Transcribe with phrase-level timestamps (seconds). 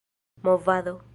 [0.41, 1.01] movado